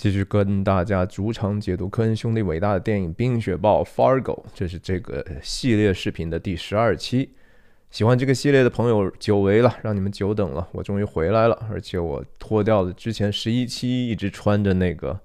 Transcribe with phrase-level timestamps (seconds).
[0.00, 7.34] 继续跟大家主场解读科恩兄弟伟大的电影《冰雪暴》（Fargo），这是这个系列视频的第十二期。
[7.90, 15.20] 喜欢这个系列的朋友久违了，让你们久等了，我终于回来了，而且我脱掉了之前十一期一直穿着那个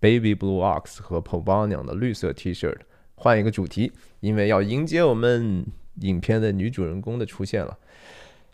[0.00, 2.74] Baby Blue Ox 和 p o b a n 的绿色 T 恤，
[3.16, 7.76] 换一个主题，因为要迎接我们影片的女主人公的出现了。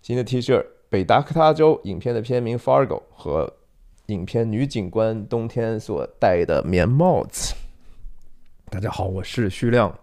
[0.02, 3.58] 新的 T 恤，北达科他州影片的片名《Fargo》和。
[4.06, 7.56] 影片女警官冬天所戴的棉帽子。
[8.70, 9.98] 大家好，我是徐亮，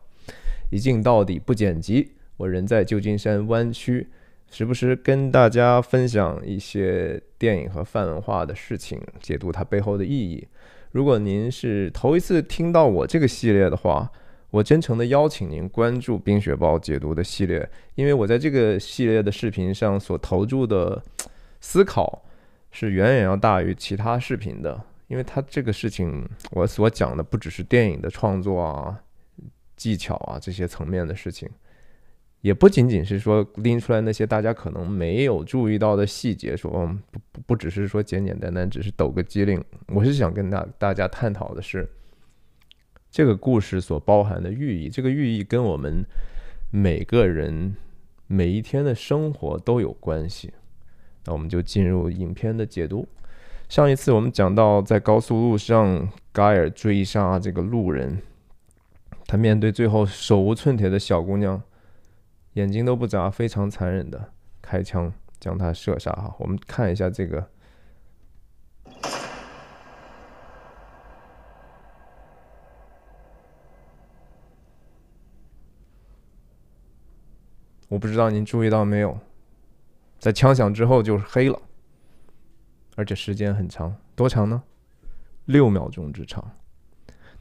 [0.69, 2.11] 一镜到底不剪辑。
[2.35, 4.09] 我人在旧金山湾区，
[4.51, 10.45] 时不时跟大家分享一些电影和泛文化的事情，解读它背后的意义。
[10.91, 14.11] 如果您是头一次听到我这个系列的话，
[14.49, 21.01] 我真诚的邀请您关注冰雪暴解读的系列，因为我在这个系列的视频上所投注的
[21.61, 22.25] 思考。
[22.75, 28.99] 是远远要大于其他视频的，因为他这个事情，我所讲的不只是电影的创作啊、
[29.77, 31.47] 技巧啊这些层面的事情，
[32.41, 36.71] 也不仅仅是说拎出来那些大家可能没有注意到的细节，说
[37.11, 41.87] 不不不只是说简简单单只是抖个机灵，我是想跟大大家探讨的是
[43.11, 46.03] 这个故事所包含的寓意，这个寓意跟我们
[46.71, 47.75] 每个人
[48.25, 50.51] 每一天的生活都有关系。
[51.25, 53.07] 那我们就进入影片的解读。
[53.69, 58.21] 上一次我们讲到，在高速路上，盖尔追杀这个路人，
[59.25, 61.61] 他面对最后手无寸铁的小姑娘，
[62.53, 66.11] 眼睛都不眨，非常残忍的开枪将她射杀。
[66.11, 67.47] 哈，我们看一下这个，
[77.87, 79.17] 我不知道您注意到没有。
[80.23, 81.61] 在枪响之后就是黑了，
[82.95, 84.63] 而且时间很长，多长呢？
[85.43, 86.49] 六秒钟之长。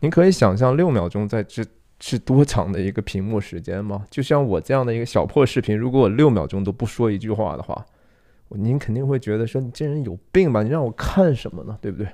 [0.01, 1.65] 您可以想象六秒钟在这
[2.01, 4.05] 是多长的一个屏幕时间吗？
[4.11, 7.87] 就像我这样的一个小破视频，如果我六秒钟都不说一句话的话，
[8.49, 10.65] 您肯定会觉得说你这人有病吧？
[10.65, 11.79] 你让我看什么呢？
[11.81, 12.09] 对不对？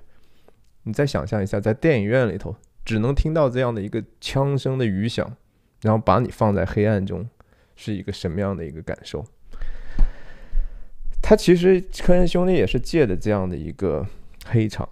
[0.82, 2.54] 你再想象一下，在电影院里头
[2.84, 5.34] 只能听到这样的一个枪声的余响，
[5.80, 7.26] 然后把你放在黑暗中，
[7.74, 9.24] 是一个什么样的一个感受？
[11.28, 14.06] 他其实科恩兄弟也是借的这样的一个
[14.46, 14.88] 黑场，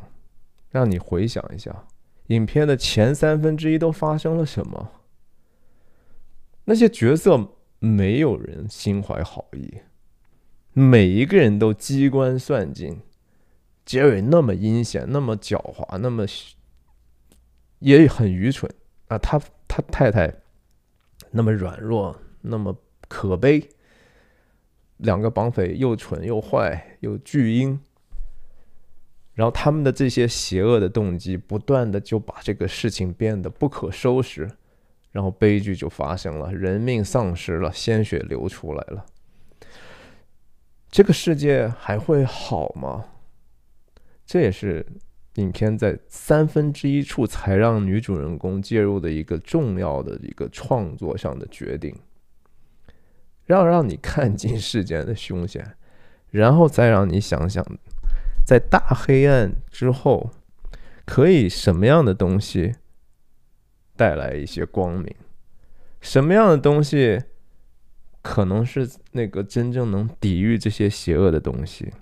[0.69, 1.87] 让你回想一下
[2.27, 4.91] 影片的前三分之一都发生了什么。
[6.67, 9.79] 那些角色没有人心怀好意，
[10.75, 13.01] 每一个人都机关算尽。
[13.87, 16.27] 杰瑞那么阴险，那么狡猾，那么
[17.79, 18.71] 也很愚蠢
[19.09, 19.17] 啊！
[19.17, 20.35] 他他太太
[21.31, 22.77] 那么软弱，那么
[23.09, 23.71] 可悲。
[24.99, 27.79] 两个绑匪又蠢又坏又巨婴，
[29.35, 34.51] 然后他们的这些邪恶的动机，不断的就把这个事情变得不可收拾，
[35.13, 39.05] 然后悲剧就发生了，人命丧失了，鲜血流出来了。
[40.91, 43.05] 这个世界还会好吗？
[44.25, 44.87] 这也是
[45.35, 51.95] 影片在三分之一处才让女主人公介入的一个重要的一个创作上的决定。
[53.47, 55.77] 让让你看尽世间的凶险，
[56.31, 57.65] 然后再让你想想，
[58.45, 60.31] 在大黑暗之后，
[61.05, 62.75] 可以什么样的东西
[63.97, 65.15] 带来一些光明？
[66.01, 67.21] 什么样的东西
[68.23, 71.93] 可能是那个真正能抵御这些邪恶的东西？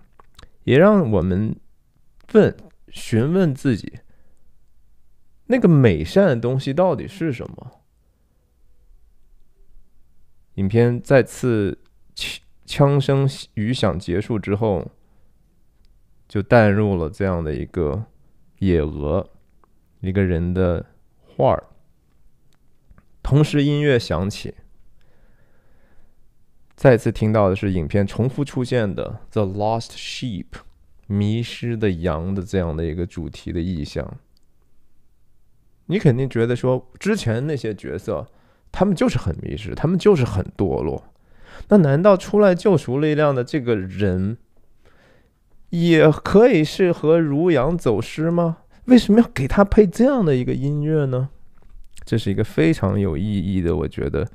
[0.64, 1.54] 也让我们
[2.32, 2.56] 问、
[2.88, 4.00] 询问自己，
[5.46, 7.83] 那个美善的东西到底是什么？
[10.54, 11.78] 影片再次
[12.14, 14.90] 枪枪声余响结束之后，
[16.28, 18.06] 就带入了这样的一个
[18.60, 19.28] 野鹅，
[20.00, 20.86] 一个人的
[21.20, 21.64] 画儿。
[23.22, 24.54] 同时音乐响起，
[26.76, 30.46] 再次听到的是影片重复出现的《The Lost Sheep》
[31.06, 34.18] 迷失的羊的这样的一个主题的意象。
[35.86, 38.28] 你肯定觉得说，之前那些角色。
[38.74, 41.04] 他们就是很迷失，他们就是很堕落。
[41.68, 44.36] 那难道出来救赎力量的这个人，
[45.70, 48.58] 也可以是和如羊走失吗？
[48.86, 51.28] 为什么要给他配这样的一个音乐呢？
[52.04, 54.28] 这是一个非常有意义的，我觉得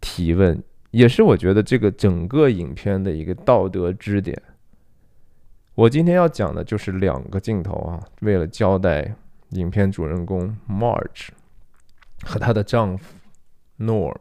[0.00, 4.40] 提问，也是我觉得这个整个影片的一个道德支点。
[5.74, 9.14] 我今天要讲的就是两个镜头啊，为了交代
[9.52, 11.28] 影片主人公 March。
[12.24, 13.16] 和她的丈夫
[13.78, 14.16] Norm，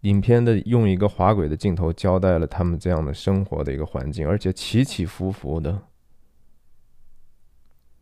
[0.00, 5.82] 影片的用一个滑轨的镜头交代了他们这样的生活的一个环境，而且起起伏伏的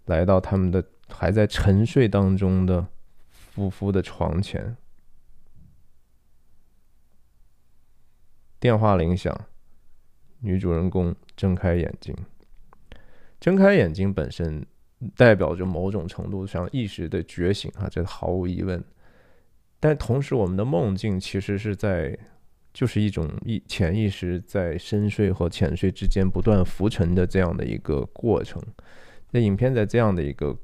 [0.05, 2.87] 来到他们的还在沉睡当中的
[3.31, 4.76] 夫妇的床前，
[8.61, 9.46] 电话铃响，
[10.41, 12.14] 女主人公睁开眼睛，
[13.41, 14.67] 睁开眼睛本身
[15.16, 18.82] 代表着某种程度上意识的觉醒啊，这毫无疑问。
[19.80, 22.16] 但同时，我们的梦境其实是在，
[22.72, 28.62] 就是一种意潜意识在深睡和浅睡之间不断浮沉的这样的一个过程。
[29.30, 30.56] 那影片在这样的一个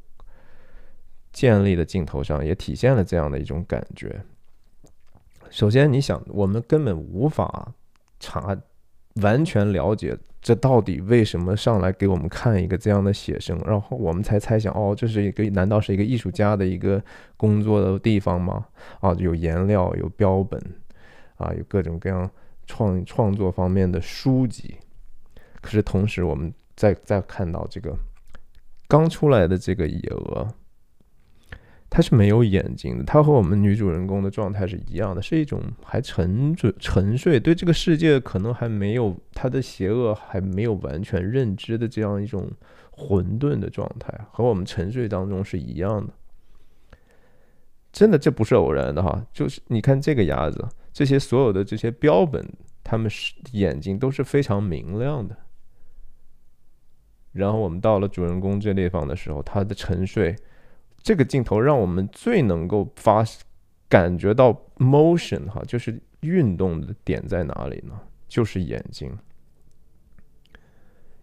[1.32, 4.22] 建立的镜头上，也体现了这样的一种感觉。
[5.50, 7.74] 首先，你想，我们根本无法
[8.18, 8.56] 查
[9.16, 10.16] 完全了解。
[10.42, 17.02] 这到底为什么上来给我们看一个这样的写生，然后我们才猜想，哦，这是一个难道是一个艺术家的一个
[17.36, 18.66] 工作的地方吗？
[19.00, 20.58] 啊，有颜料，有标本，
[21.36, 22.30] 啊，有各种各样
[22.66, 24.76] 创创作方面的书籍。
[25.60, 27.94] 可是同时，我们再再看到这个
[28.88, 30.48] 刚出来的这个野鹅。
[31.92, 42.48] 他是没有眼睛的，他和我们女主人公的状态是一样的，是一种还沉醉、沉睡，对这个世界可能还没有他的邪恶还没有完全认知的这样一种
[42.92, 46.12] 混沌的状态，和我们沉睡当中是一样的。
[47.90, 52.48] 真的，这不是偶然的哈，就是你看这个鸭子，这些所有的这些标本，
[52.84, 55.36] 他们是眼睛都是非常明亮的。
[57.32, 60.36] 然后我们到了主人公这地方的时候，他的沉睡。
[61.02, 63.24] 这个镜头让我们最能够发
[63.88, 67.98] 感觉到 motion 哈，就是运动的点在哪里呢？
[68.28, 69.18] 就是眼睛，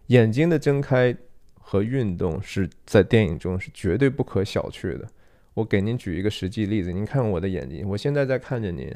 [0.08, 1.16] 眼睛的睁开
[1.54, 5.08] 和运动是在电影中是绝对不可小觑的。
[5.54, 8.94] 我给您举一个实际例子，您看我的眼睛，我现在在看着您，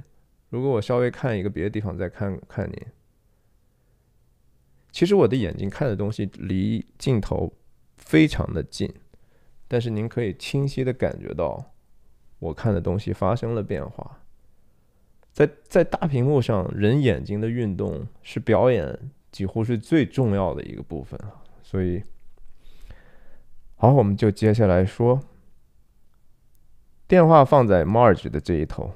[0.50, 2.76] 如果我稍微看一个别的地方再看看您，
[4.90, 7.52] 其实我的眼睛看的东西离镜头
[7.96, 8.92] 非常的近。
[9.72, 11.64] 但是您可以清晰的感觉到，
[12.38, 14.18] 我看的东西发生了变化。
[15.32, 18.98] 在在大屏幕上，人眼睛的运动是表演
[19.30, 21.40] 几乎是最重要的一个部分啊。
[21.62, 22.02] 所以，
[23.76, 25.18] 好，我们就接下来说，
[27.08, 28.92] 电话放在 Marge 的这一头，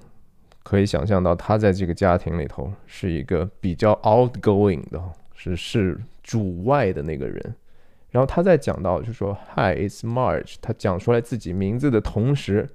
[0.62, 5.02] 可以想象到他在这个家庭里头是一个比较 outgoing 的，
[5.34, 7.54] 是是主外的那个人。
[8.16, 12.66] 然后他在讲到，就说 “Hi, it's March 他讲出来自己名字的同时，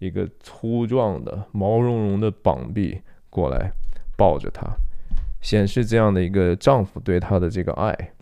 [0.00, 3.00] 一个粗壮的、毛茸茸的膀臂
[3.30, 3.70] 过来
[4.16, 4.66] 抱着他，
[5.40, 8.12] 显示这样的一个丈夫对她的这个爱。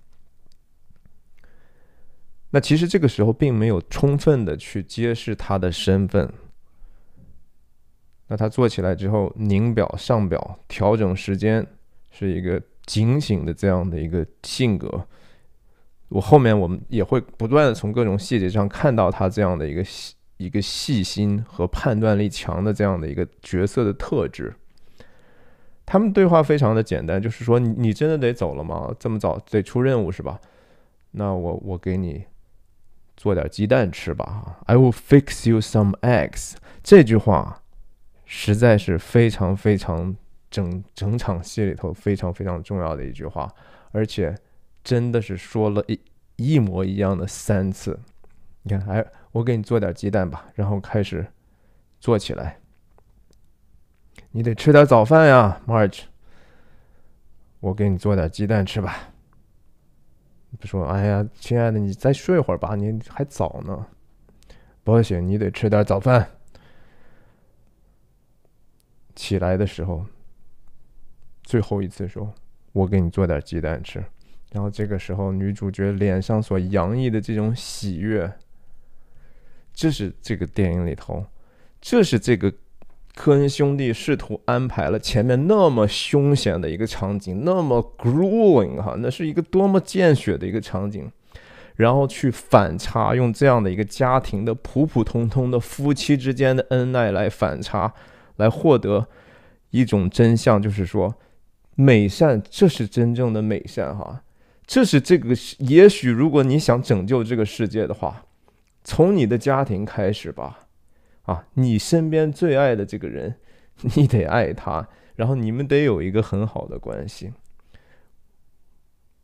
[2.51, 6.31] 那其实这个时候并没有充分的去揭示他的身份。
[8.29, 11.67] 那他坐起来之后，拧表、上表、调整时间，
[12.11, 15.07] 是一个警醒的这样的一个性格。
[16.11, 24.53] 我后面我们也会不断的从各种细节上看到他这样的一个细一个细心和判断力强的这样的一个角色的特质。
[25.87, 28.93] 他们对话非常的简单，就是说你你真的得走了吗？
[28.99, 30.41] 这么早得出任务是吧？
[31.13, 32.25] 那我我给你
[33.17, 34.59] 做点鸡蛋吃吧。
[34.67, 36.55] I will fix you some eggs。
[36.83, 37.63] 这句话
[38.25, 40.17] 实在是非常非常
[40.51, 43.49] 整整场戏里头非常非常重要的一句话，
[43.93, 44.35] 而且。
[44.83, 46.01] 真的是说了一
[46.37, 47.99] 一模一样的三次，
[48.63, 51.27] 你看，哎，我给你做点鸡蛋吧，然后开始
[51.99, 52.59] 做起来。
[54.33, 56.03] 你得吃点早饭呀，March。
[57.61, 59.11] 我给你做点鸡蛋吃吧。
[60.59, 63.87] 不说，哎呀，亲爱的，你再睡会儿吧，你还早呢。
[64.83, 66.31] 不行，你得吃点早饭。
[69.15, 70.07] 起来的时候，
[71.43, 72.33] 最后一次说，
[72.73, 74.03] 我给你做点鸡蛋吃。
[74.53, 78.33] 然后这个时候，女主角脸上所洋溢的这种喜悦，
[79.73, 81.25] 这是这个电影里头，
[81.81, 82.53] 这是这个
[83.15, 91.11] 科恩兄弟试图安排了前面那么凶险的一个场景，那么 grueling 哈，那是一个多么见血的一个场景，
[91.77, 97.95] 然后去反差，用这样的一个家庭的普普通通的夫妻之间的恩爱来反差，
[98.37, 99.07] 来获得
[99.71, 101.15] 一种真相，就是说
[101.77, 104.23] 美善，这是真正的美善哈。
[104.71, 108.25] 这是这个，也许如果你想拯救这个世界的话，
[108.85, 110.69] 从你的家庭开始吧，
[111.23, 113.35] 啊，你身边最爱的这个人，
[113.97, 114.87] 你得爱他，
[115.17, 117.33] 然后你们得有一个很好的关系。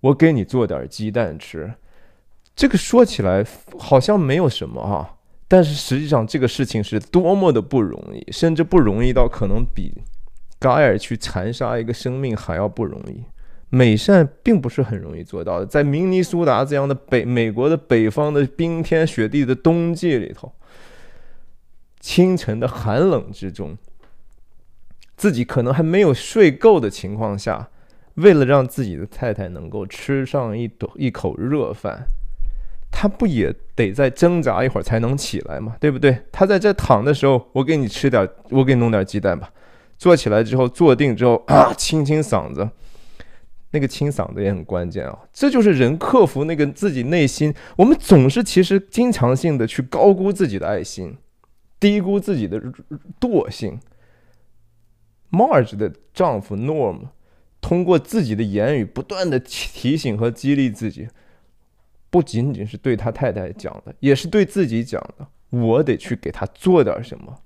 [0.00, 1.74] 我给你做点鸡蛋吃，
[2.56, 3.46] 这个说起来
[3.78, 5.14] 好像没有什么啊，
[5.46, 10.02] 但是实际上这个事情是多么的不容易，甚至不容易到可能比
[10.58, 13.22] 盖尔去残杀一个生命还要不容易。
[13.76, 20.50] 美善并不是很容易做到的，在明尼苏达这样的北美国的北方的冰天雪地的冬季里头，
[22.00, 23.76] 清晨的寒冷之中，
[25.14, 27.68] 自己可能还没有睡够的情况下，
[28.14, 32.06] 为了让自己的太太能够吃上一朵一口热饭，
[32.90, 35.76] 他不也得再挣扎一会儿才能起来吗？
[35.78, 36.18] 对不对？
[36.32, 39.50] 他在这躺的时候，我给你吃点，我给你弄点鸡蛋吧。
[39.98, 42.66] 坐起来之后，坐定之后啊，清清嗓子。
[43.76, 47.52] 那个清嗓子也很关键啊，这就是人克服那个自己内心。
[47.76, 51.14] 我们总是其实经常性的去高估自己的爱心，
[51.78, 52.58] 低估自己的
[53.20, 53.78] 惰性。
[55.30, 57.08] Marge 的丈夫 Norm
[57.60, 61.08] 通过自己的言语不断的提醒和激励自己，
[62.08, 65.26] 不仅仅是对他太太讲的，也是对自己讲的。
[65.50, 67.42] 我得去给他做点什么，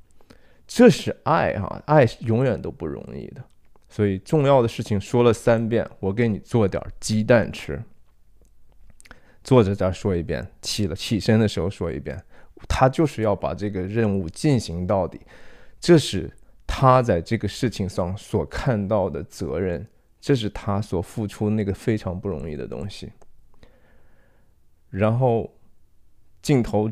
[0.68, 1.82] 这是爱啊！
[1.86, 3.42] 爱永远都不容易的。
[3.90, 7.82] 所以重要的事情说了三遍，我给你做点鸡蛋吃。
[9.42, 12.22] 坐着这儿说一遍，起了起身的时候说一遍，
[12.68, 15.18] 他就是要把这个任务进行到底，
[15.80, 16.30] 这是
[16.66, 19.84] 他在这个事情上所看到的责任，
[20.20, 23.10] 这是他所付出那个非常不容易的东西。
[24.90, 25.52] 然后
[26.42, 26.88] 镜头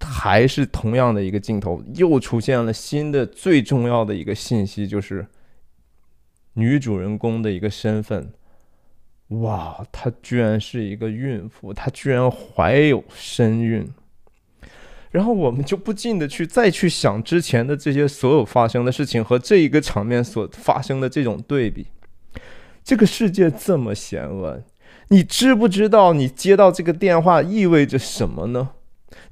[0.00, 5.24] 还是同样的一个镜头，又出现了新的最重要的一个信息，就是。
[6.58, 8.32] 女主人公的一个身份，
[9.28, 13.86] 哇，她居然是一个孕妇，她居然怀有身孕，
[15.10, 21.88] 然后我们就不禁的去再去想之前的这些所有发生的事情和这一个场面所发生的这种对比，
[22.82, 24.62] 这个世界这么险恶，
[25.08, 28.70] 你知不知道你接到这个电话意味着什么呢？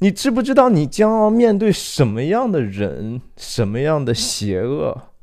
[0.00, 5.13] 你知不知道你将要面对什么样的人，什么样的邪恶？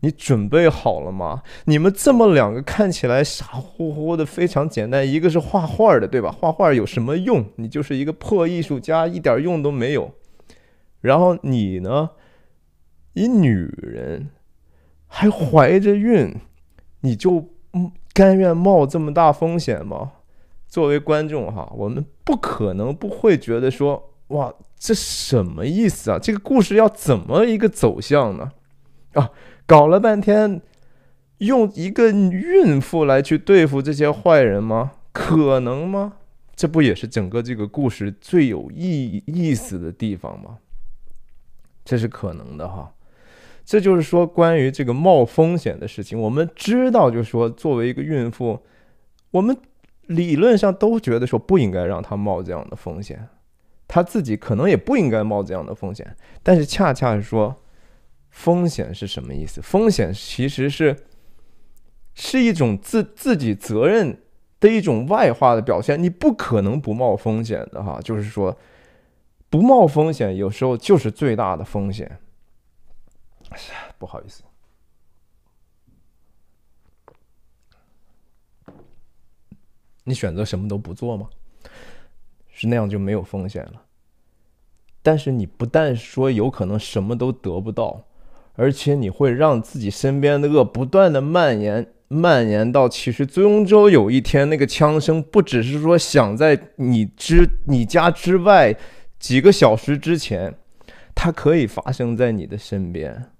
[0.00, 1.42] 你准备好了吗？
[1.66, 6.30] 你们这么两个看起来傻乎乎的，非常简单，一个是画画的，对吧？
[6.30, 7.44] 画画有什么用？
[7.56, 10.12] 你就是一个破艺术家，一点用都没有。
[11.00, 12.10] 然后你呢？
[13.12, 13.50] 一女
[13.82, 14.30] 人
[15.08, 16.32] 还怀着孕，
[17.00, 17.50] 你就
[18.14, 20.12] 甘愿冒这么大风险吗？
[20.68, 26.20] 作为观众哈，我们不可能不会觉得说，哇，这什么意思啊？
[26.20, 28.52] 这个故事要怎么一个走向呢？
[29.14, 29.30] 啊？
[29.70, 30.60] 搞了半天，
[31.38, 34.94] 用一个孕妇来去对付这些坏人吗？
[35.12, 36.14] 可能吗？
[36.56, 40.58] 这不也是整个这个故事最有意意思的地方吗？
[41.84, 42.92] 这是可能的哈。
[43.64, 48.58] 这就是说，关于这个冒风险的事情，我们知道，就是说，作为一个孕妇，
[49.30, 49.56] 我们
[50.08, 53.28] 理论上都觉得说不应该让她冒这样的风险，
[53.86, 57.54] 她自己可能也不应该冒这样的风险，但是恰恰是说。
[58.30, 59.60] 风险是什么意思？
[59.60, 60.96] 风险其实是
[62.14, 64.22] 是一种自自己责任
[64.58, 66.02] 的一种外化的表现。
[66.02, 68.56] 你不可能不冒风险的哈，就是说
[69.48, 72.20] 不冒风险，有时候就是最大的风险。
[73.98, 74.42] 不好意思，
[80.04, 81.28] 你选择什么都不做吗？
[82.48, 83.82] 是那样就没有风险了。
[85.02, 88.04] 但是你不但说有可能什么都得不到。
[88.56, 98.76] 而且你会让自己身边的恶不断的蔓延，蔓延到其实终究有一天，那个枪声不只是说响在你之你家之外
[99.18, 100.54] 几个小时之前，
[101.14, 103.30] 它可以发生在你的身边。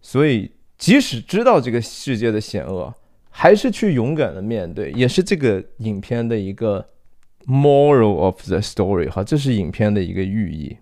[0.00, 2.94] 所以，即使知道这个世界的险恶，
[3.30, 6.90] 还是去勇敢的面对，也是这个影片的一个
[7.46, 10.76] moral of the story 哈，这是影片的一个寓意。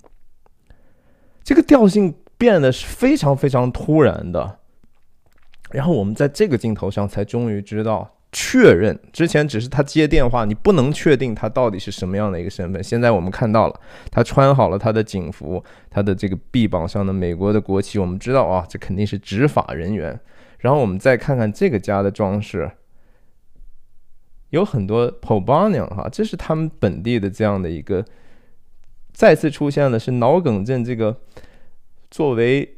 [1.43, 2.15] 这个调性。
[2.45, 4.59] 变得是非常非常突然的，
[5.71, 12.85] 然后我们在这个镜头上才终于知道确认，之前只是他接电话，你不能确定他到底是什么样的一个身份。
[12.85, 20.21] 现在我们看到了，他穿好了他的警服，他的这个臂膀上的美国的国旗，我们知道啊，这肯定是执法人员。
[20.59, 22.71] 然后我们再看看这个家的装饰，
[24.51, 28.05] 有很多 p o b a n a 哈，这是他们本地的这样的一个，
[29.15, 31.17] 再次出现的是脑梗症这个。
[32.15, 32.77] 作为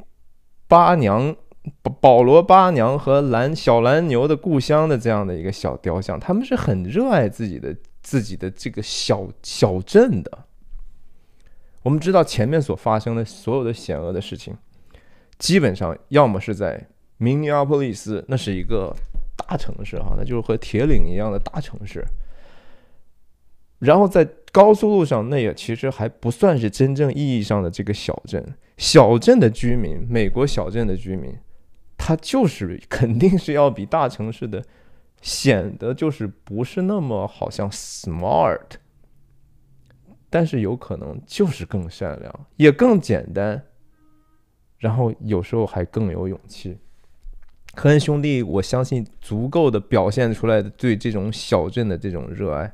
[0.67, 1.37] 八娘
[1.83, 10.47] 保保罗八娘和蓝小蓝牛的故乡的这样的一个小雕像，他们是很热爱自己的自己的这个小小镇的。
[11.83, 14.57] 我们知道前面所发生的所有的险恶的事情，
[15.39, 16.89] 基本上要么是在
[17.19, 18.97] 明尼阿波利斯，那是一个
[19.37, 22.03] 大城市哈，那就是和铁岭一样的大城市。
[23.81, 28.43] 然后在高速路上，那也其实还不算是真正意义上的这个小镇。
[28.77, 31.37] 小镇的居民，美国小镇的居民，
[31.97, 34.63] 他就是肯定是要比大城市的
[35.23, 38.77] 显得就是不是那么好像 smart，
[40.29, 43.63] 但是有可能就是更善良，也更简单，
[44.79, 46.79] 然后有时候还更有勇气。
[47.75, 52.73] 科恩兄弟，我相信足够的表现出来的对这种小镇的这种热爱。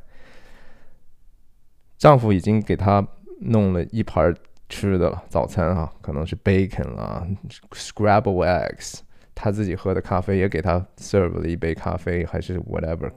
[1.96, 3.06] 丈夫已经给她
[3.40, 4.34] 弄了一盘
[4.72, 7.26] 吃的了，早餐啊，可能是 bacon 啊
[7.72, 9.00] ，Scrabble eggs，
[9.34, 13.12] 她自己喝的咖啡也给她 serve 了一杯咖啡，还是 whatever。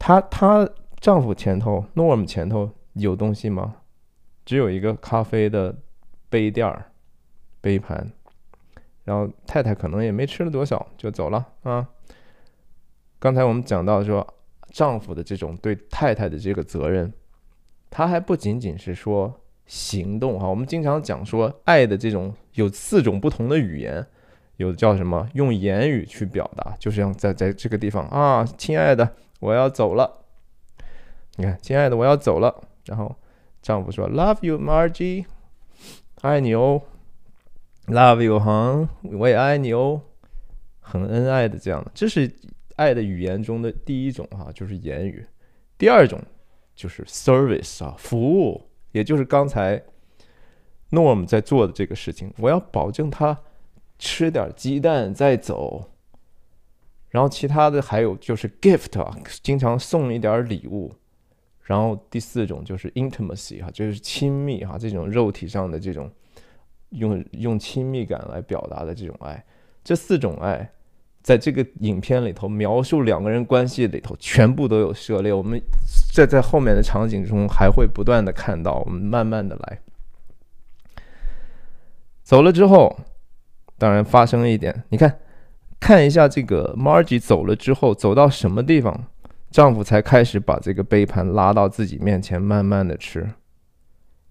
[0.00, 0.68] 她她
[0.98, 3.76] 丈夫前头，Norm 前头有东西吗？
[4.44, 5.76] 只有一个咖啡的
[6.28, 6.90] 杯垫儿、
[7.60, 8.10] 杯盘。
[9.04, 11.88] 然后太太可能也没吃了多少就走了啊。
[13.18, 14.24] 刚才我们讲到说，
[14.70, 17.12] 丈夫的这种对太太的这个责任，
[17.90, 19.34] 他还不仅仅是说
[19.66, 20.48] 行动哈。
[20.48, 24.06] 我们经常讲说，爱的这种有四种不同的语言，
[24.56, 25.28] 有叫什么？
[25.34, 30.24] 用言语去表达，就是像在在这个地方啊，亲爱的，我要走了。
[31.36, 32.62] 你看，亲爱的，我要走了。
[32.86, 33.14] 然后
[33.60, 35.26] 丈夫说，Love you, Margie，
[36.22, 36.82] 爱你哦。
[37.86, 40.00] Love you，哈，我也爱你哦，
[40.78, 42.30] 很恩爱的这样的，这是
[42.76, 45.26] 爱的语言中的第一种哈，就是言语。
[45.76, 46.20] 第二种
[46.80, 49.82] 就是 service 啊，服务，也就是刚才
[50.90, 52.32] Norm 在做的这个事情。
[52.38, 53.38] 我要保证他
[53.98, 55.90] 吃点鸡蛋再走。
[57.10, 60.94] 然后其他的还有就是 gift 啊，经常送一点礼物。
[61.62, 66.10] 然后第四种就是 intimacy 哈，就是亲密哈，这种肉体上的这种。
[66.90, 69.44] 用用亲密感来表达的这种爱，
[69.84, 70.72] 这四种爱，
[71.22, 75.32] 在这个影片里头描述两个人关系里头，全部都有涉猎。
[75.32, 75.56] 我们
[76.12, 78.82] 这在后面的场景中还会不断的看到。
[78.84, 79.80] 我们慢慢的来，
[82.22, 82.98] 走了之后，
[83.78, 84.82] 当然发生了一点。
[84.88, 85.20] 你看，
[85.78, 89.06] 看一下这个 Margie 走了之后，走到什么地方，
[89.50, 93.30] 丈夫才开始把这个杯盘拉到自己面前，慢慢的吃。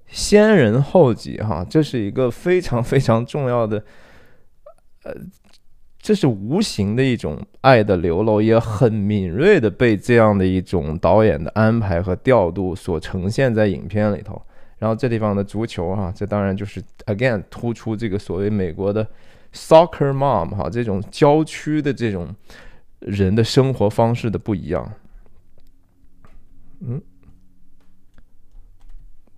[0.08, 3.84] 先人后己，哈，这是一个非常非常重要的，
[5.04, 5.14] 呃，
[6.02, 14.42] 这是无形的一种爱的流露，也很敏锐的被这样的一种导演的安排和调度所呈现在影片里头。
[14.78, 19.06] 然后这地方的足球，哈，这当然就是 again 突出这个所谓美国的
[19.54, 22.34] soccer mom，哈，这种郊区的这种
[23.00, 24.92] 人的生活方式的不一样，
[26.80, 27.02] 嗯。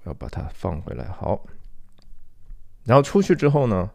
[0.04, 1.44] 我要把它放回来，好。
[2.86, 3.90] 然后出去之后呢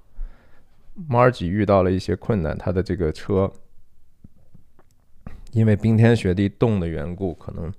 [1.09, 3.53] ，Margie 遇到了一些困难，他的这个车
[5.53, 7.73] 因为冰天雪地冻的缘故，可能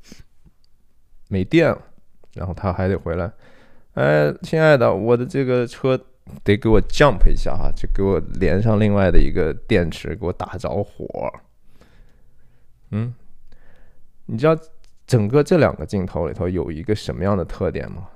[1.27, 1.82] 没电了，
[2.34, 3.32] 然后他还得回来。
[3.93, 5.99] 哎，亲爱的，我的这个车
[6.43, 11.32] 得给我 jump 一下哈，就给我连上另外的一个电池，给我打着火。
[12.91, 13.13] 嗯，
[14.25, 14.56] 你知道
[15.06, 18.08] 整个这两个镜头里头有一个什么样的特点吗？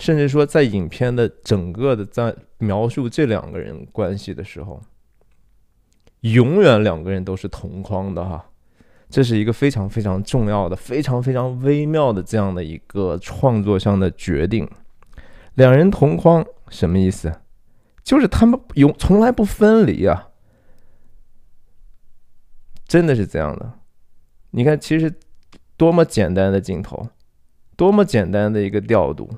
[0.00, 4.80] 甚至说，在影片的整个的在描述这两个人关系的时候，
[6.20, 8.46] 永远两个人都是同框的哈，
[9.10, 14.66] 这是一个非常非常重要的、非常非常微妙的这样的一个创作上的决定。
[15.52, 17.30] 两人同框什么意思？
[18.02, 20.28] 就是他们永从来不分离啊，
[22.88, 23.74] 真的是这样的。
[24.52, 25.12] 你看，其实
[25.76, 27.10] 多么简单的镜头，
[27.76, 29.30] 多么简单的一个调度。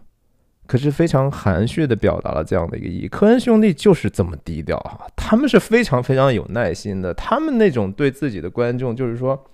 [0.67, 3.09] 可是非常含蓄的表达了这样的一个意义。
[3.09, 7.13] 科恩兄弟就是这么低调哈，他们是非常非常有耐心的。
[7.15, 9.45] 他们那种对自己的观众，就是说，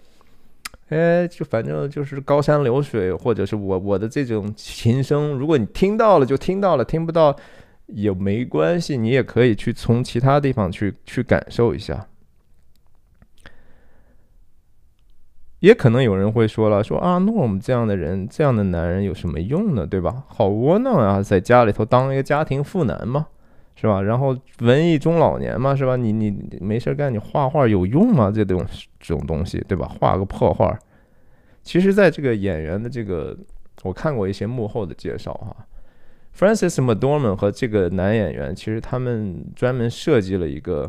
[0.91, 7.35] 哎，就反正就是高山流水，或者是我我的这种琴声，如果你听到了就听到了，听不到
[7.87, 12.07] 也没关系，你也可以去从其他地方去去感受一下。
[15.61, 19.85] 也可能有人会说了，说啊，那我们这样的人，这样的男人有什么用呢？
[19.85, 20.23] 对吧？
[20.29, 23.27] 好窝囊啊，在家里头当一个家庭妇男嘛，
[23.75, 24.01] 是吧？
[24.01, 25.97] 然后文艺中老年嘛，是吧？
[25.97, 28.31] 你你没事干，你画画有用吗？
[28.33, 28.65] 这种
[29.01, 29.91] 这种东西，对吧？
[29.99, 30.79] 画个破画。
[31.65, 33.37] 其实，在这个演员的这个，
[33.83, 35.57] 我看过一些幕后的介绍哈
[36.39, 40.89] ，Francis McDormand 和这个男演员，其实他们专门设计了一个。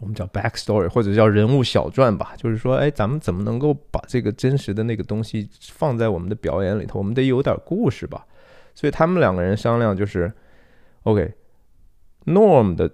[0.00, 6.98] 我们叫 backstory，或者叫人物小传吧，就是说，哎，咱们怎么能够把这个真实的那个东西放在我们的表演里头？
[6.98, 8.24] 我们得有点故事吧。
[8.74, 10.32] 所以他们两个人商量，就是
[11.02, 12.90] ，OK，Norm 的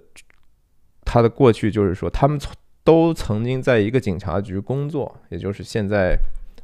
[1.04, 6.16] 他的过去就是说，他们从都曾经在一个警察局工作，也就是现在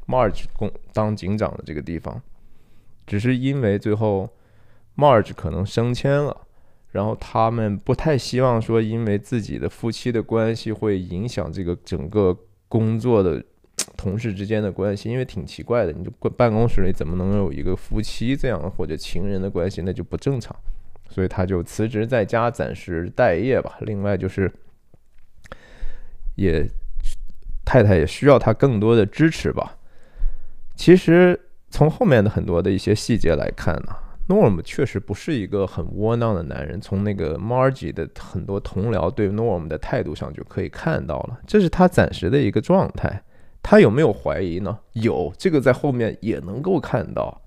[0.06, 2.20] Marge 工当警长的这个地方，
[3.06, 4.28] 只是因为最后
[4.96, 6.36] Marge 可能升迁了。
[6.92, 12.36] 然后他们不太希望说，因为自己的夫妻的关系会影响这个整个
[12.68, 13.42] 工作的
[13.96, 20.54] 同事之间的关系，因为挺奇怪的，你就办公室里怎么能有一个夫妻这样或者情人的关系，那就不正常。
[21.08, 23.76] 所以他就辞职在家暂时待业吧。
[23.80, 24.50] 另外就是，
[26.36, 26.64] 也
[27.64, 29.76] 太太也需要他更多的支持吧。
[30.76, 33.96] 其实从后面的很多的一些细节来看呢
[34.30, 36.80] ，Norm 确实不是一个很窝囊的男人。
[36.80, 43.22] 从那个 Margie 的很多同僚对 Norm 的态度上就可以看到了，这是他暂时的一个状态。
[43.62, 44.78] 他有没有怀疑呢？
[44.92, 47.42] 有，这个在后面也能够看到。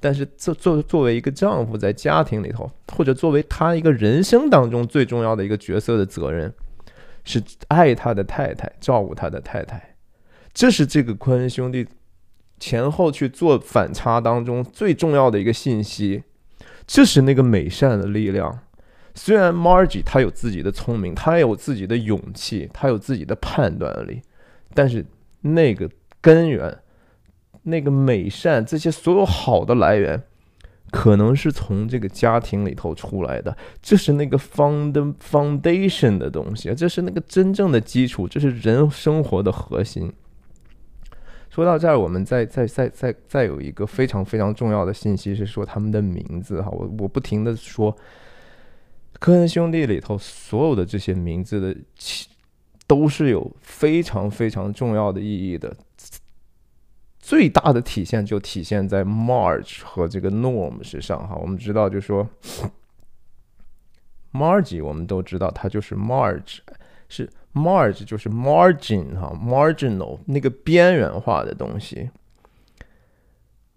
[0.00, 6.52] 但是作作作为一个丈夫，在家庭里头，或者作为他一个人生当中最重要的一个角色的责任，
[7.24, 9.94] 是爱他的太太，照顾他的太太。
[10.52, 11.86] 这是这个科恩兄弟
[12.58, 16.22] 前后去做反差当中最重要的一个信息。
[16.86, 18.60] 这是那个美善的力量。
[19.14, 24.22] 虽然 Margie 她有自己的聪明，他有自己的勇气，她有自己的判断力，
[24.74, 25.04] 但是
[25.42, 25.90] 那个
[26.20, 26.78] 根源。
[27.64, 30.22] 那个美善，这些所有好的来源，
[30.90, 33.54] 可能是从这个家庭里头出来的。
[33.82, 40.10] 这是那个 found foundation 的东西，这是那个真正的基础，这是人生活的核心。
[41.50, 47.96] 说到这儿，我们再再再再再有一个非常非常重要的信息是说他们的名字哈，我我不停的说，
[49.18, 51.80] 科恩兄弟里头所有的这些名字的，
[52.86, 55.76] 都是有非常非常重要的意义的。
[57.18, 61.36] 最大的体现就体现在 Marge 和这个 Norm 身上哈。
[61.36, 62.26] 我们知道，就说
[64.32, 66.58] Margie，我们都知道它就是 Marge，
[67.08, 67.28] 是
[67.58, 72.10] Marge 就是 margin 哈，marginal 那个边缘化的东西。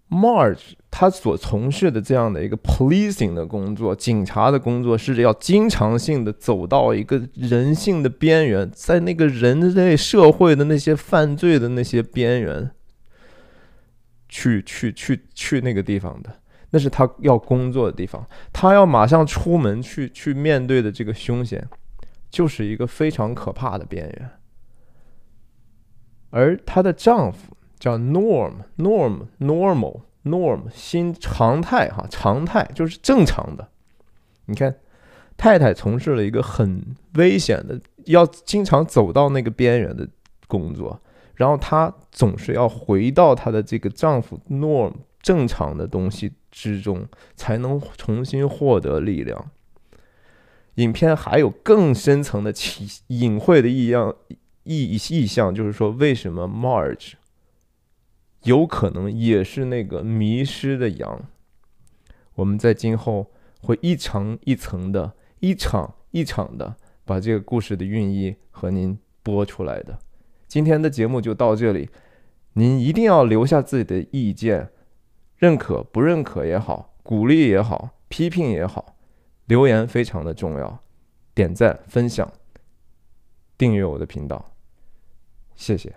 [0.08, 12.70] Marge 他所从事的这样的一个 policing 的工作，警察的工作，是要经常性的走到一个人性的边缘，在那个人类社会的那些犯罪的那些边缘。
[14.34, 16.34] 去去去去那个地方的，
[16.70, 18.26] 那是他要工作的地方。
[18.50, 21.62] 他要马上出门去去面对的这个凶险，
[22.32, 24.30] 就是一个非常可怕的边缘。
[26.30, 33.68] 而她的丈夫叫 Norm，Norm，Normal，Norm，新常态哈，常态就是正常的。
[34.46, 34.74] 你看，
[35.36, 40.08] 太太从事了一个很危险的，要经常走到那个边缘的
[40.48, 40.98] 工作。
[41.34, 49.50] 然后她总是要回到她的这个丈夫 norm 正常的东西之中，才能重新获得力量。
[50.76, 54.14] 影片还有更深层的奇隐晦的异样
[54.64, 57.12] 意意象，就是说为什么 Marge
[58.44, 61.28] 有可能也是那个迷失的羊？
[62.34, 63.30] 我们在今后
[63.60, 69.98] 会一层一层的、一场一场的把这个故事的寓意和您播出来的。
[70.48, 71.90] 今天的节目就到这里，
[72.54, 74.70] 您一定要留下自己的意见，
[75.36, 78.91] 认可不认可也好，鼓励也好，批评也好，
[79.52, 80.82] 留言非常的重要，
[81.34, 82.26] 点赞、分享、
[83.58, 84.42] 订阅我的频道，
[85.54, 85.94] 谢谢。